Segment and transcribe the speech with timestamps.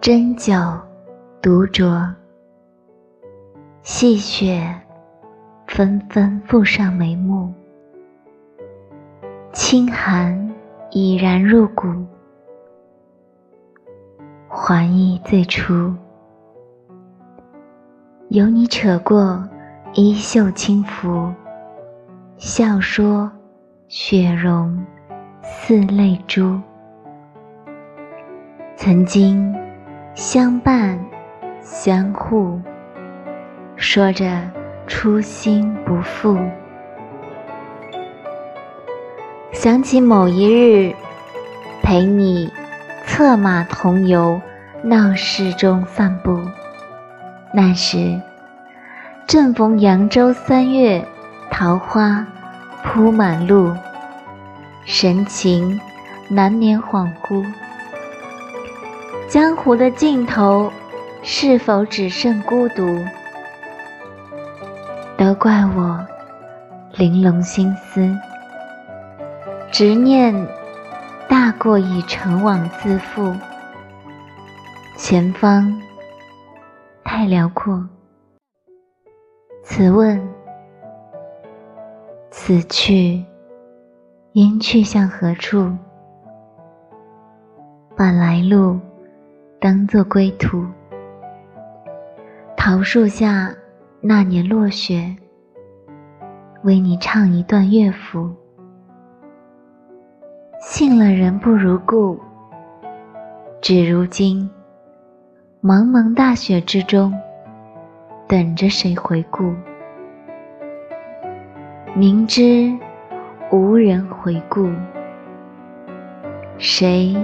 [0.00, 0.80] 针灸
[1.42, 2.08] 独酌，
[3.82, 4.62] 细雪
[5.66, 7.52] 纷纷覆上眉目，
[9.52, 10.54] 清寒
[10.92, 12.06] 已然入骨，
[14.48, 15.92] 还忆最初，
[18.28, 19.46] 有你扯过
[19.94, 21.34] 衣袖轻拂，
[22.36, 23.28] 笑说
[23.88, 24.86] 雪融
[25.42, 26.58] 似泪珠，
[28.76, 29.57] 曾经。
[30.18, 30.98] 相伴，
[31.62, 32.60] 相护，
[33.76, 34.50] 说着
[34.88, 36.36] 初心不负。
[39.52, 40.92] 想起某一日，
[41.84, 42.52] 陪你
[43.06, 44.40] 策马同游
[44.82, 46.40] 闹市中散步，
[47.54, 48.20] 那时
[49.24, 51.06] 正逢扬州三月，
[51.48, 52.26] 桃花
[52.82, 53.72] 铺满路，
[54.84, 55.80] 神情
[56.28, 57.46] 难免恍惚。
[59.28, 60.72] 江湖的尽头，
[61.22, 62.98] 是否只剩孤独？
[65.18, 66.02] 都怪我
[66.94, 68.10] 玲珑心思，
[69.70, 70.34] 执念
[71.28, 73.34] 大过以成往自负。
[74.96, 75.78] 前方
[77.04, 77.86] 太辽阔，
[79.62, 80.26] 此问
[82.30, 83.22] 此去
[84.32, 85.70] 应去向何处？
[87.94, 88.80] 把来路。
[89.60, 90.64] 当作归途，
[92.56, 93.52] 桃树下
[94.00, 95.16] 那年落雪，
[96.62, 98.30] 为你唱一段乐府。
[100.60, 102.20] 信了人不如故，
[103.60, 104.48] 只如今
[105.60, 107.12] 茫茫大雪之中，
[108.28, 109.52] 等着谁回顾？
[111.96, 112.72] 明知
[113.50, 114.70] 无人回顾，
[116.58, 117.16] 谁？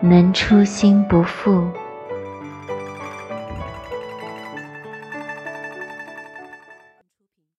[0.00, 1.70] 能初心不负。